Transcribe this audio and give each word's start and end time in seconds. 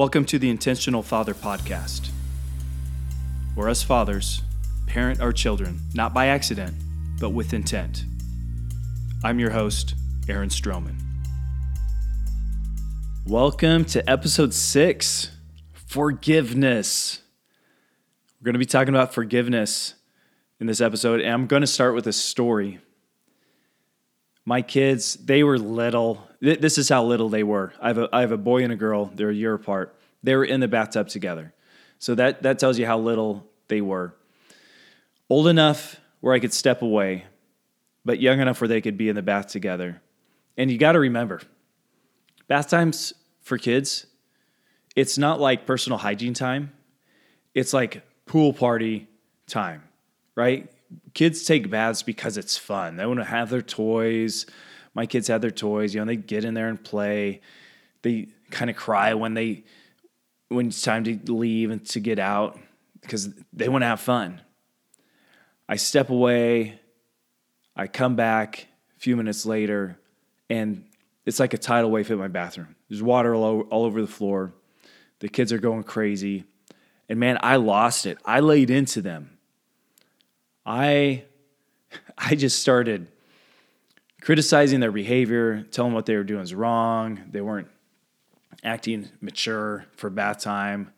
Welcome 0.00 0.24
to 0.24 0.38
the 0.38 0.48
Intentional 0.48 1.02
Father 1.02 1.34
Podcast, 1.34 2.08
where 3.54 3.68
us 3.68 3.82
fathers 3.82 4.40
parent 4.86 5.20
our 5.20 5.30
children 5.30 5.78
not 5.92 6.14
by 6.14 6.28
accident, 6.28 6.74
but 7.20 7.34
with 7.34 7.52
intent. 7.52 8.06
I'm 9.22 9.38
your 9.38 9.50
host, 9.50 9.94
Aaron 10.26 10.48
Stroman. 10.48 10.98
Welcome 13.26 13.84
to 13.84 14.08
episode 14.08 14.54
six 14.54 15.32
Forgiveness. 15.74 17.20
We're 18.40 18.46
going 18.46 18.54
to 18.54 18.58
be 18.58 18.64
talking 18.64 18.94
about 18.94 19.12
forgiveness 19.12 19.96
in 20.60 20.66
this 20.66 20.80
episode, 20.80 21.20
and 21.20 21.30
I'm 21.30 21.46
going 21.46 21.60
to 21.60 21.66
start 21.66 21.94
with 21.94 22.06
a 22.06 22.14
story. 22.14 22.78
My 24.44 24.62
kids, 24.62 25.14
they 25.14 25.42
were 25.42 25.58
little. 25.58 26.26
This 26.40 26.78
is 26.78 26.88
how 26.88 27.04
little 27.04 27.28
they 27.28 27.42
were. 27.42 27.72
I 27.80 27.88
have 27.88 27.98
a, 27.98 28.08
I 28.12 28.20
have 28.22 28.32
a 28.32 28.38
boy 28.38 28.62
and 28.64 28.72
a 28.72 28.76
girl. 28.76 29.10
They're 29.14 29.30
a 29.30 29.34
year 29.34 29.54
apart. 29.54 29.94
They 30.22 30.34
were 30.34 30.44
in 30.44 30.60
the 30.60 30.68
bathtub 30.68 31.08
together. 31.08 31.52
So 31.98 32.14
that, 32.14 32.42
that 32.42 32.58
tells 32.58 32.78
you 32.78 32.86
how 32.86 32.98
little 32.98 33.46
they 33.68 33.80
were. 33.80 34.14
Old 35.28 35.46
enough 35.46 36.00
where 36.20 36.34
I 36.34 36.40
could 36.40 36.52
step 36.52 36.82
away, 36.82 37.24
but 38.04 38.20
young 38.20 38.40
enough 38.40 38.60
where 38.60 38.68
they 38.68 38.80
could 38.80 38.96
be 38.96 39.08
in 39.08 39.16
the 39.16 39.22
bath 39.22 39.48
together. 39.48 40.00
And 40.56 40.70
you 40.70 40.78
got 40.78 40.92
to 40.92 41.00
remember, 41.00 41.40
bath 42.48 42.68
times 42.68 43.12
for 43.42 43.58
kids, 43.58 44.06
it's 44.96 45.16
not 45.16 45.40
like 45.40 45.66
personal 45.66 45.98
hygiene 45.98 46.34
time. 46.34 46.72
It's 47.54 47.72
like 47.72 48.02
pool 48.26 48.52
party 48.52 49.08
time, 49.46 49.82
right? 50.34 50.70
Kids 51.14 51.44
take 51.44 51.70
baths 51.70 52.02
because 52.02 52.36
it's 52.36 52.56
fun. 52.56 52.96
They 52.96 53.06
want 53.06 53.20
to 53.20 53.24
have 53.24 53.50
their 53.50 53.62
toys. 53.62 54.46
My 54.94 55.06
kids 55.06 55.28
have 55.28 55.40
their 55.40 55.50
toys, 55.50 55.94
you 55.94 56.00
know, 56.00 56.06
they 56.06 56.16
get 56.16 56.44
in 56.44 56.54
there 56.54 56.68
and 56.68 56.82
play. 56.82 57.40
They 58.02 58.28
kind 58.50 58.70
of 58.70 58.76
cry 58.76 59.14
when 59.14 59.34
they 59.34 59.64
when 60.48 60.66
it's 60.66 60.82
time 60.82 61.04
to 61.04 61.32
leave 61.32 61.70
and 61.70 61.86
to 61.90 62.00
get 62.00 62.18
out 62.18 62.58
because 63.00 63.28
they 63.52 63.68
want 63.68 63.82
to 63.82 63.86
have 63.86 64.00
fun. 64.00 64.40
I 65.68 65.76
step 65.76 66.10
away, 66.10 66.80
I 67.76 67.86
come 67.86 68.16
back 68.16 68.66
a 68.96 69.00
few 69.00 69.16
minutes 69.16 69.46
later, 69.46 69.96
and 70.48 70.84
it's 71.24 71.38
like 71.38 71.54
a 71.54 71.58
tidal 71.58 71.92
wave 71.92 72.08
hit 72.08 72.18
my 72.18 72.26
bathroom. 72.26 72.74
There's 72.88 73.02
water 73.02 73.34
all, 73.34 73.60
all 73.62 73.84
over 73.84 74.00
the 74.00 74.08
floor. 74.08 74.52
The 75.20 75.28
kids 75.28 75.52
are 75.52 75.58
going 75.58 75.84
crazy. 75.84 76.44
And 77.08 77.20
man, 77.20 77.38
I 77.42 77.56
lost 77.56 78.06
it. 78.06 78.18
I 78.24 78.40
laid 78.40 78.70
into 78.70 79.00
them. 79.00 79.38
I 80.64 81.24
I 82.18 82.34
just 82.34 82.60
started 82.60 83.08
criticizing 84.20 84.80
their 84.80 84.92
behavior, 84.92 85.62
telling 85.70 85.92
what 85.92 86.06
they 86.06 86.16
were 86.16 86.24
doing 86.24 86.42
is 86.42 86.54
wrong. 86.54 87.20
They 87.30 87.40
weren't 87.40 87.68
acting 88.62 89.08
mature 89.20 89.86
for 89.96 90.10
bath 90.10 90.40
time. 90.40 90.92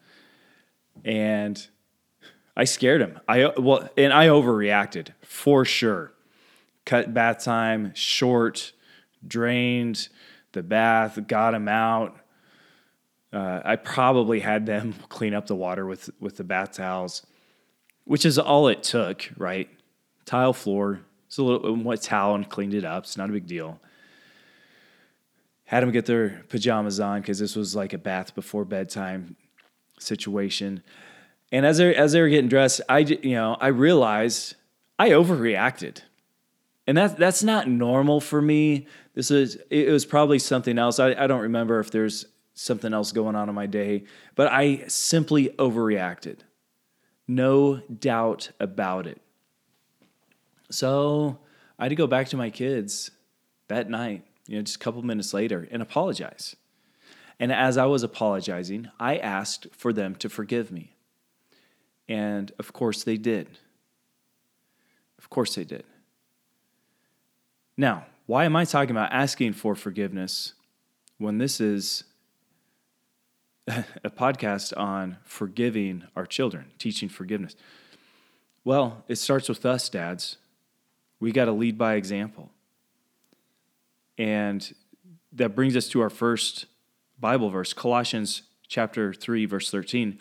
And 1.04 1.64
I 2.56 2.64
scared 2.64 3.00
him. 3.00 3.18
I 3.28 3.52
well, 3.56 3.88
and 3.96 4.12
I 4.12 4.28
overreacted 4.28 5.08
for 5.22 5.64
sure. 5.64 6.12
Cut 6.84 7.14
bath 7.14 7.44
time 7.44 7.92
short, 7.94 8.72
drained 9.26 10.08
the 10.52 10.62
bath, 10.62 11.18
got 11.26 11.54
him 11.54 11.68
out. 11.68 12.16
Uh, 13.32 13.62
I 13.64 13.76
probably 13.76 14.40
had 14.40 14.66
them 14.66 14.94
clean 15.08 15.32
up 15.32 15.46
the 15.46 15.54
water 15.54 15.86
with 15.86 16.10
with 16.20 16.36
the 16.36 16.44
bath 16.44 16.72
towels, 16.72 17.24
which 18.04 18.24
is 18.24 18.38
all 18.38 18.68
it 18.68 18.82
took, 18.82 19.30
right? 19.36 19.68
Tile 20.24 20.52
floor, 20.52 21.00
it's 21.32 21.38
a 21.38 21.42
little 21.42 21.72
um, 21.72 21.82
wet 21.82 22.02
towel 22.02 22.34
and 22.34 22.46
cleaned 22.46 22.74
it 22.74 22.84
up. 22.84 23.04
It's 23.04 23.16
not 23.16 23.30
a 23.30 23.32
big 23.32 23.46
deal. 23.46 23.80
Had 25.64 25.82
them 25.82 25.90
get 25.90 26.04
their 26.04 26.44
pajamas 26.50 27.00
on 27.00 27.22
because 27.22 27.38
this 27.38 27.56
was 27.56 27.74
like 27.74 27.94
a 27.94 27.98
bath 27.98 28.34
before 28.34 28.66
bedtime 28.66 29.36
situation. 29.98 30.82
And 31.50 31.64
as 31.64 31.78
they 31.78 31.94
as 31.94 32.12
they 32.12 32.20
were 32.20 32.28
getting 32.28 32.50
dressed, 32.50 32.82
I 32.86 32.98
you 32.98 33.34
know 33.34 33.56
I 33.58 33.68
realized 33.68 34.56
I 34.98 35.10
overreacted, 35.10 36.02
and 36.86 36.98
that 36.98 37.16
that's 37.16 37.42
not 37.42 37.66
normal 37.66 38.20
for 38.20 38.42
me. 38.42 38.86
This 39.14 39.30
is 39.30 39.56
it 39.70 39.90
was 39.90 40.04
probably 40.04 40.38
something 40.38 40.78
else. 40.78 40.98
I, 40.98 41.14
I 41.14 41.26
don't 41.26 41.40
remember 41.40 41.80
if 41.80 41.90
there's 41.90 42.26
something 42.52 42.92
else 42.92 43.12
going 43.12 43.36
on 43.36 43.48
in 43.48 43.54
my 43.54 43.64
day, 43.66 44.04
but 44.34 44.48
I 44.52 44.84
simply 44.88 45.48
overreacted. 45.58 46.40
No 47.28 47.76
doubt 47.78 48.50
about 48.58 49.06
it. 49.06 49.20
So 50.70 51.38
I 51.78 51.84
had 51.84 51.90
to 51.90 51.94
go 51.94 52.06
back 52.06 52.28
to 52.28 52.36
my 52.36 52.50
kids 52.50 53.10
that 53.68 53.88
night, 53.88 54.24
you 54.46 54.56
know, 54.56 54.62
just 54.62 54.76
a 54.76 54.78
couple 54.78 55.02
minutes 55.02 55.32
later 55.32 55.68
and 55.70 55.82
apologize. 55.82 56.56
And 57.38 57.52
as 57.52 57.76
I 57.76 57.86
was 57.86 58.02
apologizing, 58.02 58.88
I 59.00 59.16
asked 59.16 59.66
for 59.72 59.92
them 59.92 60.14
to 60.16 60.28
forgive 60.28 60.70
me. 60.70 60.96
And 62.08 62.52
of 62.58 62.72
course 62.72 63.04
they 63.04 63.16
did. 63.16 63.58
Of 65.18 65.30
course 65.30 65.54
they 65.54 65.64
did. 65.64 65.84
Now, 67.76 68.06
why 68.26 68.44
am 68.44 68.56
I 68.56 68.64
talking 68.64 68.90
about 68.90 69.12
asking 69.12 69.54
for 69.54 69.74
forgiveness 69.74 70.54
when 71.18 71.38
this 71.38 71.60
is 71.60 72.04
a 74.04 74.10
podcast 74.10 74.76
on 74.76 75.18
forgiving 75.24 76.04
our 76.16 76.26
children, 76.26 76.66
teaching 76.78 77.08
forgiveness? 77.08 77.54
Well, 78.64 79.04
it 79.08 79.16
starts 79.16 79.48
with 79.48 79.64
us, 79.66 79.88
dads. 79.88 80.36
We 81.20 81.32
got 81.32 81.46
to 81.46 81.52
lead 81.52 81.78
by 81.78 81.94
example. 81.94 82.50
And 84.18 84.74
that 85.32 85.54
brings 85.54 85.76
us 85.76 85.88
to 85.88 86.00
our 86.00 86.10
first 86.10 86.66
Bible 87.18 87.50
verse, 87.50 87.72
Colossians 87.72 88.42
chapter 88.68 89.12
3 89.12 89.46
verse 89.46 89.70
13. 89.70 90.18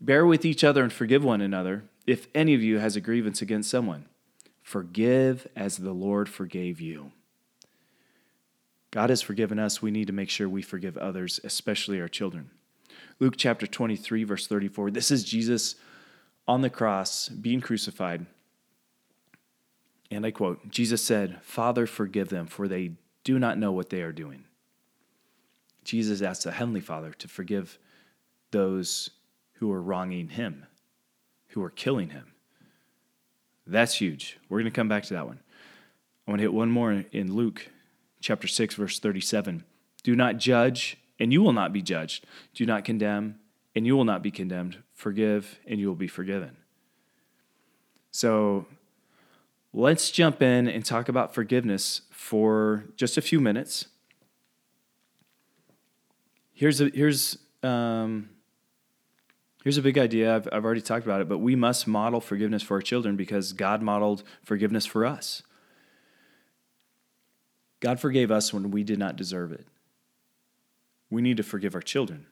Bear 0.00 0.26
with 0.26 0.44
each 0.44 0.64
other 0.64 0.82
and 0.82 0.92
forgive 0.92 1.24
one 1.24 1.40
another 1.40 1.84
if 2.06 2.26
any 2.34 2.54
of 2.54 2.62
you 2.62 2.78
has 2.78 2.96
a 2.96 3.00
grievance 3.00 3.42
against 3.42 3.70
someone. 3.70 4.06
Forgive 4.62 5.46
as 5.56 5.78
the 5.78 5.92
Lord 5.92 6.28
forgave 6.28 6.80
you. 6.80 7.12
God 8.90 9.10
has 9.10 9.22
forgiven 9.22 9.58
us. 9.58 9.80
We 9.80 9.90
need 9.90 10.08
to 10.08 10.12
make 10.12 10.30
sure 10.30 10.48
we 10.48 10.62
forgive 10.62 10.96
others, 10.96 11.40
especially 11.44 12.00
our 12.00 12.08
children. 12.08 12.50
Luke 13.20 13.34
chapter 13.36 13.66
23, 13.66 14.24
verse 14.24 14.46
34. 14.46 14.90
This 14.90 15.10
is 15.10 15.24
Jesus 15.24 15.76
on 16.48 16.62
the 16.62 16.70
cross 16.70 17.28
being 17.28 17.60
crucified. 17.60 18.26
And 20.10 20.26
I 20.26 20.32
quote 20.32 20.68
Jesus 20.70 21.02
said, 21.02 21.38
Father, 21.42 21.86
forgive 21.86 22.30
them, 22.30 22.46
for 22.46 22.66
they 22.66 22.92
do 23.22 23.38
not 23.38 23.58
know 23.58 23.70
what 23.70 23.90
they 23.90 24.02
are 24.02 24.12
doing. 24.12 24.44
Jesus 25.84 26.22
asked 26.22 26.44
the 26.44 26.52
Heavenly 26.52 26.80
Father 26.80 27.12
to 27.12 27.28
forgive 27.28 27.78
those 28.50 29.10
who 29.54 29.70
are 29.72 29.82
wronging 29.82 30.30
him, 30.30 30.66
who 31.48 31.62
are 31.62 31.70
killing 31.70 32.10
him. 32.10 32.32
That's 33.66 33.94
huge. 33.94 34.38
We're 34.48 34.58
going 34.58 34.72
to 34.72 34.76
come 34.76 34.88
back 34.88 35.04
to 35.04 35.14
that 35.14 35.26
one. 35.26 35.38
I 36.26 36.30
want 36.30 36.40
to 36.40 36.44
hit 36.44 36.52
one 36.52 36.70
more 36.70 37.04
in 37.12 37.34
Luke 37.34 37.68
chapter 38.20 38.46
6, 38.46 38.74
verse 38.74 38.98
37. 38.98 39.64
Do 40.02 40.16
not 40.16 40.38
judge, 40.38 40.98
and 41.18 41.32
you 41.32 41.42
will 41.42 41.52
not 41.52 41.72
be 41.72 41.82
judged. 41.82 42.26
Do 42.54 42.66
not 42.66 42.84
condemn, 42.84 43.38
and 43.74 43.86
you 43.86 43.96
will 43.96 44.04
not 44.04 44.22
be 44.22 44.30
condemned. 44.30 44.78
Forgive, 44.94 45.58
and 45.66 45.80
you 45.80 45.88
will 45.88 45.94
be 45.94 46.08
forgiven. 46.08 46.56
So 48.10 48.66
let's 49.72 50.10
jump 50.10 50.42
in 50.42 50.68
and 50.68 50.84
talk 50.84 51.08
about 51.08 51.34
forgiveness 51.34 52.02
for 52.10 52.84
just 52.96 53.16
a 53.16 53.22
few 53.22 53.40
minutes. 53.40 53.86
Here's 56.52 56.80
a, 56.80 56.90
here's 56.92 57.38
um, 57.62 58.28
Here's 59.62 59.76
a 59.76 59.82
big 59.82 59.98
idea. 59.98 60.34
I've, 60.34 60.48
I've 60.52 60.64
already 60.64 60.80
talked 60.80 61.04
about 61.04 61.20
it, 61.20 61.28
but 61.28 61.38
we 61.38 61.54
must 61.54 61.86
model 61.86 62.20
forgiveness 62.20 62.62
for 62.62 62.76
our 62.76 62.82
children 62.82 63.16
because 63.16 63.52
God 63.52 63.82
modeled 63.82 64.22
forgiveness 64.42 64.86
for 64.86 65.04
us. 65.04 65.42
God 67.80 67.98
forgave 67.98 68.30
us 68.30 68.52
when 68.52 68.70
we 68.70 68.84
did 68.84 68.98
not 68.98 69.16
deserve 69.16 69.52
it. 69.52 69.66
We 71.10 71.22
need 71.22 71.38
to 71.38 71.42
forgive 71.42 71.74
our 71.74 71.80
children 71.80 72.26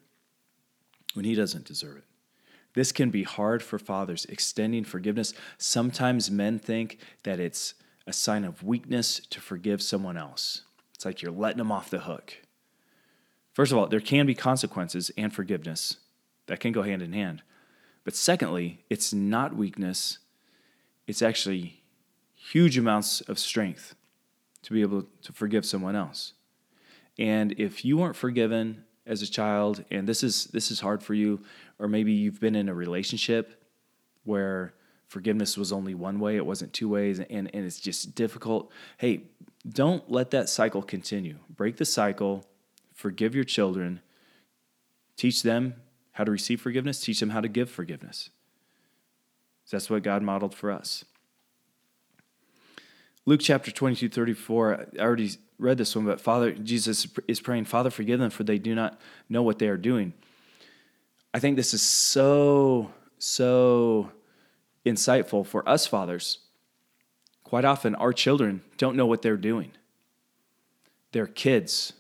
when 1.15 1.25
He 1.25 1.35
doesn't 1.35 1.65
deserve 1.65 1.97
it. 1.97 2.05
This 2.75 2.93
can 2.93 3.11
be 3.11 3.23
hard 3.23 3.63
for 3.63 3.79
fathers, 3.79 4.27
extending 4.27 4.85
forgiveness. 4.85 5.33
Sometimes 5.57 6.31
men 6.31 6.59
think 6.59 6.99
that 7.23 7.41
it's 7.41 7.75
a 8.07 8.13
sign 8.13 8.45
of 8.45 8.63
weakness 8.63 9.21
to 9.31 9.41
forgive 9.41 9.83
someone 9.83 10.17
else. 10.17 10.63
It's 10.95 11.05
like 11.05 11.23
you're 11.23 11.33
letting 11.33 11.59
them 11.59 11.73
off 11.73 11.91
the 11.91 12.01
hook. 12.01 12.35
First 13.53 13.73
of 13.73 13.79
all, 13.79 13.89
there 13.89 14.01
can 14.01 14.27
be 14.27 14.35
consequences 14.35 15.11
and 15.17 15.33
forgiveness 15.33 15.97
that 16.47 16.61
can 16.61 16.73
go 16.73 16.83
hand 16.83 17.03
in 17.03 17.13
hand. 17.13 17.43
But 18.05 18.15
secondly, 18.15 18.85
it's 18.89 19.13
not 19.13 19.57
weakness, 19.57 20.19
it's 21.07 21.23
actually 21.23 21.83
huge 22.35 22.79
amounts 22.79 23.21
of 23.23 23.39
strength 23.39 23.95
to 24.63 24.73
be 24.73 24.83
able 24.83 25.05
to 25.23 25.33
forgive 25.33 25.65
someone 25.65 25.97
else. 25.97 26.35
And 27.19 27.53
if 27.59 27.85
you 27.85 27.97
weren't 27.97 28.17
forgiven 28.17 28.85
as 29.07 29.23
a 29.23 29.27
child 29.27 29.85
and 29.91 30.07
this 30.07 30.23
is 30.23 30.47
this 30.47 30.71
is 30.71 30.81
hard 30.81 31.03
for 31.03 31.15
you 31.15 31.41
or 31.79 31.89
maybe 31.89 32.13
you've 32.13 32.41
been 32.41 32.55
in 32.55 32.69
a 32.69 32.75
relationship 32.75 33.65
where 34.25 34.75
forgiveness 35.07 35.57
was 35.57 35.73
only 35.73 35.95
one 35.95 36.21
way, 36.21 36.37
it 36.37 36.45
wasn't 36.45 36.73
two 36.73 36.89
ways 36.89 37.19
and 37.19 37.29
and 37.31 37.65
it's 37.67 37.81
just 37.81 38.15
difficult, 38.15 38.71
hey, 38.99 39.23
don't 39.69 40.11
let 40.11 40.31
that 40.31 40.49
cycle 40.49 40.83
continue. 40.83 41.37
Break 41.49 41.77
the 41.77 41.85
cycle, 41.85 42.47
forgive 42.95 43.35
your 43.35 43.45
children 43.45 44.01
Teach 45.19 45.43
them 45.43 45.75
how 46.13 46.25
to 46.25 46.31
receive 46.31 46.61
forgiveness, 46.61 47.01
teach 47.01 47.21
them 47.21 47.31
how 47.31 47.41
to 47.41 47.49
give 47.49 47.69
forgiveness. 47.69 48.31
That's 49.71 49.91
what 49.91 50.03
God 50.03 50.23
modeled 50.23 50.55
for 50.55 50.71
us. 50.71 51.05
Luke 53.29 53.41
chapter 53.43 53.71
22, 53.71 54.09
34, 54.09 54.87
I 54.99 55.03
already 55.03 55.33
read 55.59 55.77
this 55.77 55.95
one, 55.95 56.07
but 56.07 56.19
Father, 56.19 56.53
Jesus 56.53 57.07
is 57.29 57.43
praying, 57.43 57.67
Father, 57.67 57.91
forgive 57.91 58.21
them, 58.21 58.31
for 58.31 58.43
they 58.43 58.57
do 58.57 58.75
not 58.75 58.99
know 59.29 59.43
what 59.43 59.59
they 59.59 59.69
are 59.69 59.77
doing. 59.77 60.15
I 61.35 61.39
think 61.39 61.57
this 61.57 61.75
is 61.75 61.83
so, 61.83 62.91
so 63.19 64.11
insightful 64.87 65.47
for 65.47 65.69
us 65.69 65.87
fathers. 65.87 66.39
Quite 67.45 67.67
often, 67.67 67.95
our 67.97 68.15
children 68.15 68.63
don't 68.79 68.97
know 68.97 69.05
what 69.05 69.21
they're 69.21 69.37
doing. 69.37 69.73
They're 71.13 71.27
kids. 71.27 71.93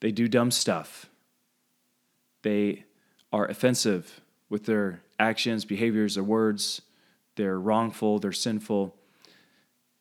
They 0.00 0.10
do 0.10 0.26
dumb 0.26 0.50
stuff. 0.50 1.08
They 2.42 2.82
are 3.32 3.46
offensive 3.46 4.20
with 4.48 4.64
their 4.64 5.02
actions, 5.20 5.64
behaviors, 5.64 6.18
or 6.18 6.24
words. 6.24 6.82
They're 7.36 7.60
wrongful, 7.60 8.18
they're 8.18 8.32
sinful. 8.32 8.96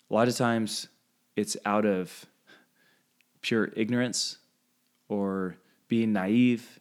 A 0.10 0.14
lot 0.14 0.28
of 0.28 0.36
times 0.36 0.88
it's 1.36 1.56
out 1.66 1.86
of 1.86 2.26
pure 3.42 3.72
ignorance 3.76 4.38
or 5.08 5.56
being 5.88 6.14
naive. 6.14 6.80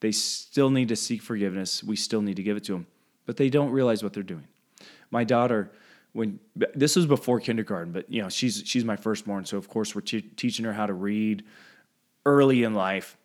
They 0.00 0.12
still 0.12 0.70
need 0.70 0.88
to 0.88 0.96
seek 0.96 1.22
forgiveness. 1.22 1.82
We 1.82 1.96
still 1.96 2.22
need 2.22 2.36
to 2.36 2.42
give 2.42 2.56
it 2.56 2.64
to 2.64 2.72
them, 2.72 2.86
but 3.26 3.36
they 3.36 3.50
don't 3.50 3.70
realize 3.70 4.02
what 4.02 4.12
they're 4.12 4.22
doing. 4.22 4.46
My 5.10 5.24
daughter, 5.24 5.70
when 6.12 6.40
this 6.74 6.96
was 6.96 7.06
before 7.06 7.40
kindergarten, 7.40 7.92
but 7.92 8.10
you 8.10 8.22
know 8.22 8.28
she's 8.28 8.62
she's 8.64 8.84
my 8.84 8.96
firstborn, 8.96 9.44
so 9.44 9.58
of 9.58 9.68
course 9.68 9.94
we're 9.94 10.00
te- 10.00 10.22
teaching 10.22 10.64
her 10.64 10.72
how 10.72 10.86
to 10.86 10.94
read 10.94 11.44
early 12.24 12.64
in 12.64 12.74
life. 12.74 13.16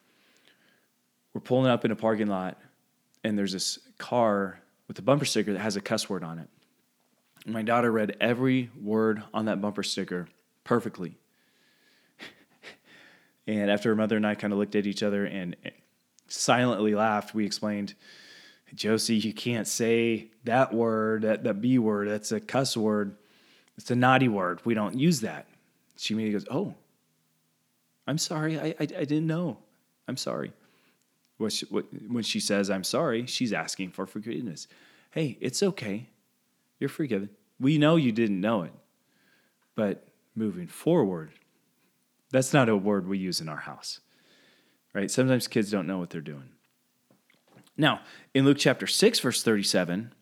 We're 1.33 1.41
pulling 1.41 1.69
up 1.69 1.85
in 1.85 1.91
a 1.91 1.95
parking 1.95 2.27
lot, 2.27 2.59
and 3.23 3.37
there's 3.37 3.53
this 3.53 3.79
car 3.97 4.59
with 4.87 4.99
a 4.99 5.01
bumper 5.01 5.25
sticker 5.25 5.53
that 5.53 5.59
has 5.59 5.75
a 5.75 5.81
cuss 5.81 6.09
word 6.09 6.23
on 6.23 6.39
it. 6.39 6.49
My 7.45 7.61
daughter 7.61 7.91
read 7.91 8.17
every 8.19 8.71
word 8.81 9.23
on 9.33 9.45
that 9.45 9.61
bumper 9.61 9.83
sticker 9.83 10.27
perfectly. 10.63 11.15
and 13.47 13.69
after 13.69 13.89
her 13.89 13.95
mother 13.95 14.17
and 14.17 14.25
I 14.25 14.33
kind 14.35 14.51
of 14.51 14.57
looked 14.57 14.75
at 14.75 14.87
each 14.87 15.03
other 15.03 15.25
and 15.25 15.55
eh, 15.63 15.69
silently 16.27 16.95
laughed, 16.95 17.35
we 17.35 17.45
explained, 17.45 17.93
Josie, 18.73 19.17
you 19.17 19.31
can't 19.31 19.67
say 19.67 20.31
that 20.43 20.73
word, 20.73 21.21
that, 21.21 21.43
that 21.43 21.61
B 21.61 21.77
word, 21.77 22.09
that's 22.09 22.31
a 22.31 22.39
cuss 22.39 22.75
word. 22.75 23.15
It's 23.77 23.91
a 23.91 23.95
naughty 23.95 24.27
word. 24.27 24.61
We 24.65 24.73
don't 24.73 24.97
use 24.97 25.21
that. 25.21 25.47
She 25.97 26.13
immediately 26.13 26.39
goes, 26.39 26.47
Oh, 26.49 26.73
I'm 28.07 28.17
sorry. 28.17 28.59
I, 28.59 28.67
I, 28.67 28.81
I 28.81 28.85
didn't 28.85 29.27
know. 29.27 29.57
I'm 30.07 30.17
sorry. 30.17 30.51
When 31.37 31.49
she, 31.49 31.65
when 31.65 32.23
she 32.23 32.39
says, 32.39 32.69
I'm 32.69 32.83
sorry, 32.83 33.25
she's 33.25 33.53
asking 33.53 33.91
for 33.91 34.05
forgiveness. 34.05 34.67
Hey, 35.11 35.37
it's 35.41 35.61
okay. 35.61 36.07
You're 36.79 36.89
forgiven. 36.89 37.29
We 37.59 37.77
know 37.77 37.95
you 37.95 38.11
didn't 38.11 38.41
know 38.41 38.63
it. 38.63 38.73
But 39.75 40.07
moving 40.35 40.67
forward, 40.67 41.31
that's 42.31 42.53
not 42.53 42.69
a 42.69 42.75
word 42.75 43.07
we 43.07 43.17
use 43.17 43.41
in 43.41 43.49
our 43.49 43.57
house, 43.57 43.99
right? 44.93 45.11
Sometimes 45.11 45.47
kids 45.47 45.71
don't 45.71 45.87
know 45.87 45.97
what 45.97 46.09
they're 46.09 46.21
doing. 46.21 46.49
Now, 47.77 48.01
in 48.33 48.45
Luke 48.45 48.57
chapter 48.57 48.87
6, 48.87 49.19
verse 49.19 49.43
37, 49.43 50.13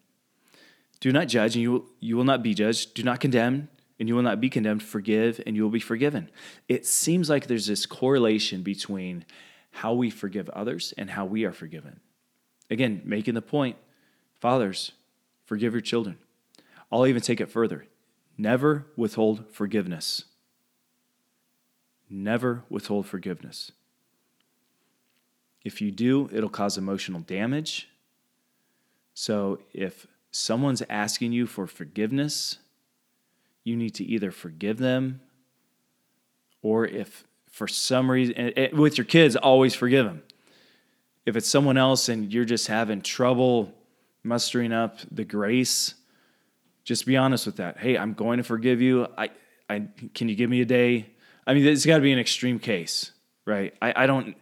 do 1.00 1.12
not 1.12 1.28
judge 1.28 1.56
and 1.56 1.62
you 1.62 1.72
will, 1.72 1.86
you 2.00 2.16
will 2.16 2.24
not 2.24 2.42
be 2.42 2.54
judged. 2.54 2.94
Do 2.94 3.04
not 3.04 3.20
condemn 3.20 3.68
and 4.00 4.08
you 4.08 4.16
will 4.16 4.24
not 4.24 4.42
be 4.42 4.50
condemned. 4.50 4.82
Forgive 4.82 5.42
and 5.46 5.56
you 5.56 5.64
will 5.64 5.70
be 5.70 5.80
forgiven. 5.80 6.30
It 6.68 6.86
seems 6.86 7.30
like 7.30 7.48
there's 7.48 7.68
this 7.68 7.86
correlation 7.86 8.64
between 8.64 9.26
how 9.72 9.94
we 9.94 10.10
forgive 10.10 10.50
others 10.50 10.94
and 10.98 11.10
how 11.10 11.26
we 11.26 11.46
are 11.46 11.52
forgiven. 11.52 12.00
Again, 12.70 13.02
making 13.06 13.34
the 13.34 13.42
point, 13.42 13.76
fathers, 14.40 14.94
forgive 15.46 15.74
your 15.74 15.82
children. 15.82 16.18
I'll 16.94 17.08
even 17.08 17.24
take 17.24 17.42
it 17.42 17.50
further. 17.50 17.88
Never 18.38 18.86
withhold 18.96 19.46
forgiveness. 19.52 20.26
Never 22.08 22.64
withhold 22.70 23.08
forgiveness. 23.08 23.72
If 25.64 25.82
you 25.82 25.90
do, 25.90 26.30
it'll 26.32 26.50
cause 26.50 26.78
emotional 26.78 27.22
damage. 27.22 27.90
So 29.16 29.60
if 29.74 30.06
someone's 30.30 30.84
asking 30.88 31.32
you 31.32 31.48
for 31.48 31.66
forgiveness, 31.66 32.60
you 33.64 33.76
need 33.76 33.96
to 33.96 34.04
either 34.04 34.30
forgive 34.30 34.78
them 34.78 35.22
or 36.62 36.86
if 36.86 37.24
for 37.50 37.68
some 37.68 38.10
reason, 38.12 38.36
eh, 38.38 38.52
eh, 38.56 38.70
with 38.72 39.00
your 39.00 39.06
kids, 39.06 39.36
always 39.36 39.74
forgive 39.74 40.06
them. 40.06 40.22
If 41.26 41.36
it's 41.36 41.48
someone 41.48 41.78
else 41.78 42.08
and 42.08 42.32
you're 42.32 42.46
just 42.46 42.68
having 42.68 43.02
trouble 43.02 43.74
mustering 44.22 44.72
up 44.72 45.00
the 45.12 45.24
grace, 45.26 45.96
just 46.84 47.06
be 47.06 47.18
honest 47.18 47.46
with 47.46 47.58
that. 47.58 47.78
Hey, 47.78 47.98
I'm 47.98 48.14
going 48.14 48.38
to 48.38 48.44
forgive 48.44 48.82
you. 48.82 49.08
I, 49.18 49.30
I 49.70 49.88
can 50.14 50.30
you 50.30 50.36
give 50.36 50.50
me 50.50 50.62
a 50.62 50.66
day? 50.66 51.10
I 51.46 51.54
mean, 51.54 51.66
it's 51.66 51.86
got 51.86 51.98
to 51.98 52.02
be 52.02 52.12
an 52.12 52.20
extreme 52.20 52.60
case, 52.60 53.12
right? 53.46 53.74
I, 53.82 54.04
I 54.04 54.06
don't, 54.06 54.36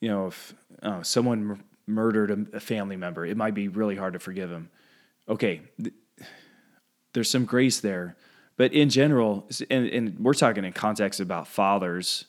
you 0.00 0.08
know, 0.08 0.28
if 0.28 0.54
oh, 0.82 1.02
someone 1.02 1.50
m- 1.52 1.64
murdered 1.86 2.30
a, 2.30 2.56
a, 2.56 2.60
family 2.60 2.96
member, 2.96 3.26
it 3.26 3.36
might 3.36 3.54
be 3.54 3.68
really 3.68 3.96
hard 3.96 4.12
to 4.12 4.18
forgive 4.18 4.50
him. 4.50 4.70
Okay, 5.28 5.62
th- 5.82 5.94
there's 7.12 7.30
some 7.30 7.44
grace 7.44 7.80
there, 7.80 8.16
but 8.56 8.72
in 8.72 8.88
general, 8.88 9.48
and, 9.70 9.86
and 9.88 10.18
we're 10.18 10.34
talking 10.34 10.64
in 10.64 10.72
context 10.72 11.20
about 11.20 11.48
fathers 11.48 12.26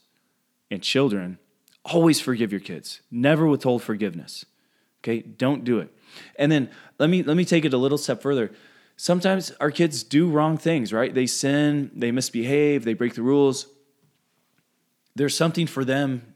and 0.71 0.81
children. 0.81 1.37
Always 1.85 2.19
forgive 2.19 2.51
your 2.51 2.61
kids. 2.61 3.01
Never 3.09 3.47
withhold 3.47 3.83
forgiveness. 3.83 4.45
Okay, 5.01 5.21
don't 5.21 5.63
do 5.63 5.79
it. 5.79 5.93
And 6.37 6.51
then 6.51 6.69
let 6.97 7.09
me 7.09 7.23
let 7.23 7.37
me 7.37 7.45
take 7.45 7.65
it 7.65 7.73
a 7.73 7.77
little 7.77 7.97
step 7.97 8.21
further. 8.21 8.51
Sometimes 8.97 9.51
our 9.61 9.71
kids 9.71 10.03
do 10.03 10.29
wrong 10.29 10.57
things, 10.57 10.91
right? 10.91 11.13
They 11.13 11.25
sin, 11.25 11.91
they 11.95 12.11
misbehave, 12.11 12.83
they 12.83 12.93
break 12.93 13.15
the 13.15 13.21
rules. 13.21 13.67
There's 15.15 15.35
something 15.35 15.67
for 15.67 15.85
them 15.85 16.33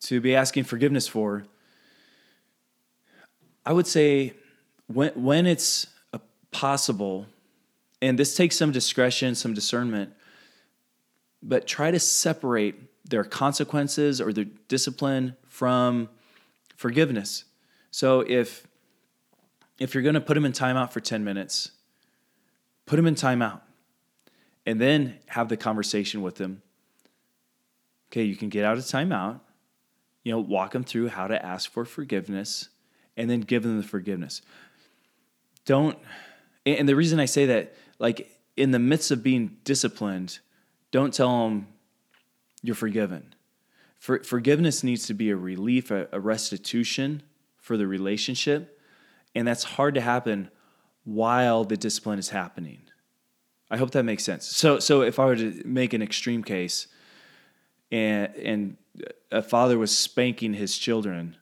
to 0.00 0.20
be 0.20 0.34
asking 0.34 0.64
forgiveness 0.64 1.06
for. 1.06 1.46
I 3.64 3.72
would 3.72 3.86
say 3.86 4.34
when 4.86 5.10
when 5.10 5.46
it's 5.46 5.86
possible, 6.50 7.26
and 8.00 8.18
this 8.18 8.34
takes 8.34 8.56
some 8.56 8.72
discretion, 8.72 9.34
some 9.34 9.52
discernment, 9.52 10.12
but 11.42 11.66
try 11.66 11.90
to 11.90 12.00
separate 12.00 12.74
their 13.04 13.24
consequences 13.24 14.20
or 14.20 14.32
their 14.32 14.46
discipline 14.68 15.36
from 15.48 16.08
forgiveness. 16.76 17.44
So 17.96 18.20
if 18.20 18.66
if 19.78 19.94
you're 19.94 20.02
going 20.02 20.16
to 20.16 20.20
put 20.20 20.34
them 20.34 20.44
in 20.44 20.52
timeout 20.52 20.92
for 20.92 21.00
10 21.00 21.24
minutes, 21.24 21.70
put 22.84 22.96
them 22.96 23.06
in 23.06 23.14
timeout 23.14 23.62
and 24.66 24.78
then 24.78 25.16
have 25.28 25.48
the 25.48 25.56
conversation 25.56 26.20
with 26.20 26.34
them. 26.34 26.60
Okay, 28.08 28.24
you 28.24 28.36
can 28.36 28.50
get 28.50 28.66
out 28.66 28.76
of 28.76 28.84
timeout, 28.84 29.40
you 30.24 30.32
know, 30.32 30.40
walk 30.40 30.72
them 30.72 30.84
through 30.84 31.08
how 31.08 31.26
to 31.26 31.42
ask 31.42 31.72
for 31.72 31.86
forgiveness 31.86 32.68
and 33.16 33.30
then 33.30 33.40
give 33.40 33.62
them 33.62 33.78
the 33.78 33.82
forgiveness. 33.82 34.42
Don't, 35.64 35.96
and 36.66 36.86
the 36.86 36.96
reason 36.96 37.18
I 37.18 37.24
say 37.24 37.46
that, 37.46 37.74
like 37.98 38.30
in 38.58 38.72
the 38.72 38.78
midst 38.78 39.10
of 39.10 39.22
being 39.22 39.56
disciplined, 39.64 40.40
don't 40.90 41.14
tell 41.14 41.48
them 41.48 41.66
you're 42.62 42.74
forgiven. 42.74 43.34
For, 43.98 44.22
forgiveness 44.22 44.84
needs 44.84 45.06
to 45.06 45.14
be 45.14 45.30
a 45.30 45.36
relief, 45.36 45.90
a, 45.90 46.08
a 46.12 46.20
restitution 46.20 47.22
for 47.66 47.76
the 47.76 47.86
relationship. 47.86 48.80
And 49.34 49.46
that's 49.46 49.64
hard 49.64 49.96
to 49.96 50.00
happen 50.00 50.50
while 51.02 51.64
the 51.64 51.76
discipline 51.76 52.20
is 52.20 52.28
happening. 52.28 52.82
I 53.68 53.76
hope 53.76 53.90
that 53.90 54.04
makes 54.04 54.22
sense. 54.22 54.46
So, 54.46 54.78
so 54.78 55.02
if 55.02 55.18
I 55.18 55.24
were 55.24 55.34
to 55.34 55.62
make 55.64 55.92
an 55.92 56.00
extreme 56.00 56.44
case, 56.44 56.86
and 57.90 58.32
and 58.36 58.76
a 59.32 59.42
father 59.42 59.78
was 59.78 59.96
spanking 59.96 60.54
his 60.54 60.78
children 60.78 61.36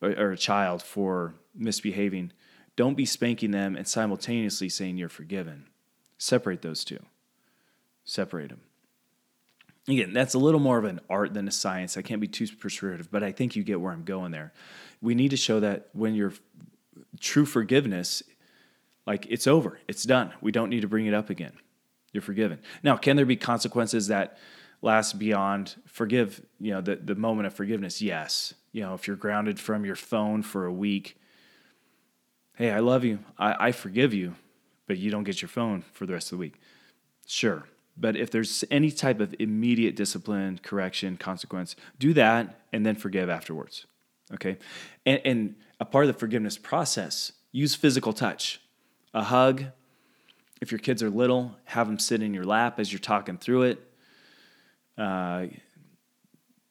or 0.00 0.32
a 0.32 0.36
child 0.38 0.82
for 0.82 1.34
misbehaving, 1.54 2.32
don't 2.74 2.96
be 2.96 3.04
spanking 3.04 3.50
them 3.50 3.76
and 3.76 3.86
simultaneously 3.86 4.70
saying 4.70 4.96
you're 4.96 5.10
forgiven. 5.10 5.66
Separate 6.16 6.62
those 6.62 6.84
two. 6.84 7.00
Separate 8.04 8.48
them. 8.48 8.62
Again, 9.88 10.12
that's 10.12 10.34
a 10.34 10.38
little 10.38 10.60
more 10.60 10.78
of 10.78 10.84
an 10.84 11.00
art 11.08 11.32
than 11.32 11.48
a 11.48 11.50
science. 11.50 11.96
I 11.96 12.02
can't 12.02 12.20
be 12.20 12.28
too 12.28 12.46
prescriptive, 12.46 13.10
but 13.10 13.22
I 13.22 13.32
think 13.32 13.56
you 13.56 13.62
get 13.62 13.80
where 13.80 13.92
I'm 13.92 14.04
going 14.04 14.32
there. 14.32 14.52
We 15.00 15.14
need 15.14 15.30
to 15.30 15.36
show 15.36 15.60
that 15.60 15.88
when 15.94 16.14
you're 16.14 16.34
true 17.20 17.46
forgiveness, 17.46 18.22
like 19.06 19.26
it's 19.30 19.46
over, 19.46 19.80
it's 19.88 20.02
done. 20.02 20.32
We 20.42 20.52
don't 20.52 20.68
need 20.68 20.82
to 20.82 20.88
bring 20.88 21.06
it 21.06 21.14
up 21.14 21.30
again. 21.30 21.52
You're 22.12 22.22
forgiven. 22.22 22.58
Now, 22.82 22.96
can 22.96 23.16
there 23.16 23.24
be 23.24 23.36
consequences 23.36 24.08
that 24.08 24.38
last 24.82 25.18
beyond 25.18 25.76
forgive, 25.86 26.42
you 26.60 26.72
know, 26.72 26.82
the, 26.82 26.96
the 26.96 27.14
moment 27.14 27.46
of 27.46 27.54
forgiveness? 27.54 28.02
Yes. 28.02 28.52
You 28.72 28.82
know, 28.82 28.94
if 28.94 29.06
you're 29.06 29.16
grounded 29.16 29.58
from 29.58 29.86
your 29.86 29.96
phone 29.96 30.42
for 30.42 30.66
a 30.66 30.72
week, 30.72 31.18
hey, 32.56 32.70
I 32.70 32.80
love 32.80 33.04
you. 33.04 33.20
I, 33.38 33.68
I 33.68 33.72
forgive 33.72 34.12
you, 34.12 34.34
but 34.86 34.98
you 34.98 35.10
don't 35.10 35.24
get 35.24 35.40
your 35.40 35.48
phone 35.48 35.82
for 35.92 36.04
the 36.04 36.12
rest 36.12 36.26
of 36.26 36.38
the 36.38 36.40
week. 36.40 36.60
Sure. 37.26 37.64
But 38.00 38.16
if 38.16 38.30
there's 38.30 38.64
any 38.70 38.90
type 38.90 39.20
of 39.20 39.34
immediate 39.38 39.96
discipline, 39.96 40.60
correction, 40.62 41.16
consequence, 41.16 41.74
do 41.98 42.12
that 42.14 42.60
and 42.72 42.86
then 42.86 42.94
forgive 42.94 43.28
afterwards. 43.28 43.86
Okay. 44.34 44.58
And, 45.04 45.20
and 45.24 45.54
a 45.80 45.84
part 45.84 46.04
of 46.04 46.12
the 46.12 46.18
forgiveness 46.18 46.56
process, 46.56 47.32
use 47.50 47.74
physical 47.74 48.12
touch. 48.12 48.60
A 49.14 49.22
hug. 49.22 49.64
If 50.60 50.70
your 50.70 50.78
kids 50.78 51.02
are 51.02 51.10
little, 51.10 51.56
have 51.64 51.86
them 51.86 51.98
sit 51.98 52.22
in 52.22 52.34
your 52.34 52.44
lap 52.44 52.78
as 52.78 52.92
you're 52.92 52.98
talking 52.98 53.38
through 53.38 53.62
it. 53.62 53.84
Uh, 54.96 55.46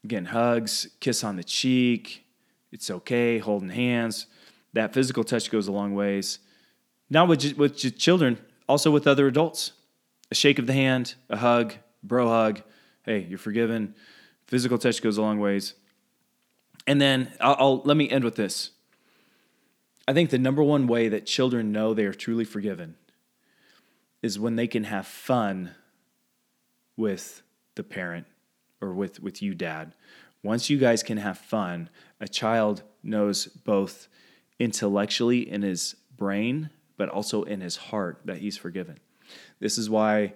again, 0.03 0.25
hugs, 0.25 0.87
kiss 0.99 1.23
on 1.23 1.35
the 1.35 1.43
cheek. 1.43 2.25
It's 2.71 2.91
okay, 2.91 3.39
holding 3.39 3.69
hands. 3.69 4.27
That 4.73 4.93
physical 4.93 5.23
touch 5.23 5.49
goes 5.49 5.67
a 5.67 5.71
long 5.71 5.95
ways. 5.95 6.39
Not 7.09 7.27
with, 7.27 7.57
with 7.57 7.97
children, 7.97 8.37
also 8.67 8.91
with 8.91 9.07
other 9.07 9.27
adults. 9.27 9.71
A 10.31 10.35
shake 10.35 10.59
of 10.59 10.67
the 10.67 10.73
hand, 10.73 11.15
a 11.29 11.37
hug, 11.37 11.75
bro 12.03 12.27
hug. 12.27 12.61
Hey, 13.03 13.25
you're 13.29 13.37
forgiven. 13.37 13.95
Physical 14.45 14.77
touch 14.77 15.01
goes 15.01 15.17
a 15.17 15.21
long 15.21 15.39
ways. 15.39 15.73
And 16.85 17.01
then 17.01 17.31
I'll, 17.39 17.55
I'll 17.59 17.81
let 17.83 17.97
me 17.97 18.09
end 18.09 18.23
with 18.23 18.35
this. 18.35 18.71
I 20.07 20.13
think 20.13 20.29
the 20.29 20.39
number 20.39 20.63
one 20.63 20.87
way 20.87 21.09
that 21.09 21.25
children 21.25 21.71
know 21.71 21.93
they 21.93 22.05
are 22.05 22.13
truly 22.13 22.45
forgiven 22.45 22.95
is 24.21 24.39
when 24.39 24.55
they 24.55 24.67
can 24.67 24.85
have 24.85 25.05
fun 25.05 25.71
with 26.95 27.41
the 27.75 27.83
parent 27.83 28.25
or 28.81 28.93
with, 28.93 29.21
with 29.21 29.41
you, 29.41 29.53
dad. 29.53 29.93
Once 30.43 30.69
you 30.69 30.77
guys 30.77 31.03
can 31.03 31.17
have 31.17 31.37
fun, 31.37 31.89
a 32.19 32.27
child 32.27 32.83
knows 33.03 33.47
both 33.47 34.07
intellectually 34.59 35.49
in 35.49 35.61
his 35.61 35.95
brain, 36.15 36.69
but 36.95 37.09
also 37.09 37.43
in 37.43 37.61
his 37.61 37.75
heart 37.75 38.21
that 38.25 38.37
he's 38.37 38.57
forgiven. 38.57 38.97
This 39.59 39.77
is 39.77 39.89
why 39.89 40.33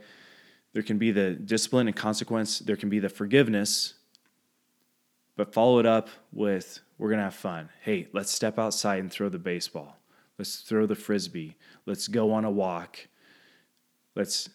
there 0.73 0.83
can 0.83 0.97
be 0.97 1.11
the 1.11 1.31
discipline 1.31 1.87
and 1.87 1.95
consequence, 1.95 2.59
there 2.59 2.77
can 2.77 2.89
be 2.89 2.99
the 2.99 3.09
forgiveness, 3.09 3.95
but 5.35 5.53
follow 5.53 5.79
it 5.79 5.85
up 5.85 6.09
with 6.31 6.79
we're 6.97 7.09
going 7.09 7.19
to 7.19 7.23
have 7.23 7.33
fun. 7.35 7.69
Hey, 7.81 8.07
let's 8.13 8.31
step 8.31 8.59
outside 8.59 8.99
and 8.99 9.11
throw 9.11 9.27
the 9.27 9.39
baseball. 9.39 9.97
Let's 10.37 10.57
throw 10.57 10.85
the 10.85 10.95
frisbee. 10.95 11.55
Let's 11.85 12.07
go 12.07 12.31
on 12.31 12.45
a 12.45 12.51
walk. 12.51 13.07
Let's 14.15 14.49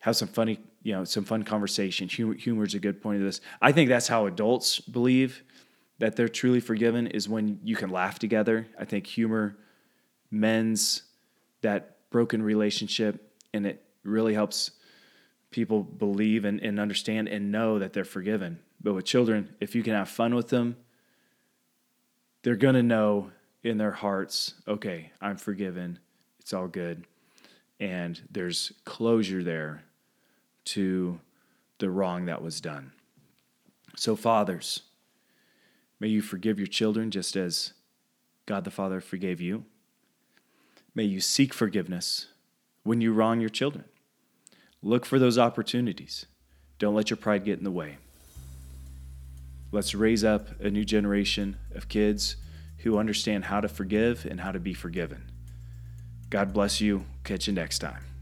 have 0.00 0.14
some 0.14 0.28
funny, 0.28 0.60
you 0.82 0.92
know, 0.92 1.04
some 1.04 1.24
fun 1.24 1.42
conversation. 1.42 2.08
Humor, 2.08 2.64
is 2.64 2.74
a 2.74 2.78
good 2.78 3.00
point 3.00 3.18
of 3.18 3.24
this. 3.24 3.40
I 3.60 3.72
think 3.72 3.88
that's 3.88 4.08
how 4.08 4.26
adults 4.26 4.78
believe 4.78 5.42
that 5.98 6.16
they're 6.16 6.28
truly 6.28 6.60
forgiven 6.60 7.06
is 7.06 7.28
when 7.28 7.60
you 7.64 7.76
can 7.76 7.90
laugh 7.90 8.18
together. 8.18 8.66
I 8.78 8.84
think 8.84 9.06
humor 9.06 9.56
mends 10.30 11.02
that 11.62 12.10
broken 12.10 12.42
relationship 12.42 13.25
and 13.56 13.66
it 13.66 13.82
really 14.04 14.34
helps 14.34 14.70
people 15.50 15.82
believe 15.82 16.44
and, 16.44 16.60
and 16.60 16.78
understand 16.78 17.28
and 17.28 17.50
know 17.50 17.78
that 17.78 17.92
they're 17.92 18.04
forgiven. 18.04 18.58
But 18.80 18.94
with 18.94 19.04
children, 19.04 19.54
if 19.60 19.74
you 19.74 19.82
can 19.82 19.94
have 19.94 20.08
fun 20.08 20.34
with 20.34 20.48
them, 20.48 20.76
they're 22.42 22.56
going 22.56 22.74
to 22.74 22.82
know 22.82 23.30
in 23.64 23.78
their 23.78 23.92
hearts, 23.92 24.54
okay, 24.68 25.10
I'm 25.20 25.36
forgiven. 25.36 25.98
It's 26.38 26.52
all 26.52 26.68
good. 26.68 27.04
And 27.80 28.20
there's 28.30 28.72
closure 28.84 29.42
there 29.42 29.82
to 30.66 31.20
the 31.78 31.90
wrong 31.90 32.26
that 32.26 32.42
was 32.42 32.60
done. 32.60 32.92
So, 33.96 34.14
fathers, 34.14 34.82
may 35.98 36.08
you 36.08 36.22
forgive 36.22 36.58
your 36.58 36.66
children 36.66 37.10
just 37.10 37.34
as 37.34 37.72
God 38.46 38.64
the 38.64 38.70
Father 38.70 39.00
forgave 39.00 39.40
you. 39.40 39.64
May 40.94 41.04
you 41.04 41.20
seek 41.20 41.52
forgiveness 41.52 42.26
when 42.86 43.00
you 43.00 43.12
wrong 43.12 43.40
your 43.40 43.50
children. 43.50 43.84
Look 44.82 45.04
for 45.04 45.18
those 45.18 45.38
opportunities. 45.38 46.26
Don't 46.78 46.94
let 46.94 47.10
your 47.10 47.16
pride 47.16 47.44
get 47.44 47.58
in 47.58 47.64
the 47.64 47.70
way. 47.70 47.98
Let's 49.72 49.94
raise 49.94 50.22
up 50.22 50.60
a 50.60 50.70
new 50.70 50.84
generation 50.84 51.56
of 51.74 51.88
kids 51.88 52.36
who 52.78 52.98
understand 52.98 53.46
how 53.46 53.60
to 53.60 53.68
forgive 53.68 54.24
and 54.24 54.40
how 54.40 54.52
to 54.52 54.60
be 54.60 54.74
forgiven. 54.74 55.30
God 56.30 56.52
bless 56.52 56.80
you. 56.80 57.04
Catch 57.24 57.48
you 57.48 57.52
next 57.52 57.80
time. 57.80 58.15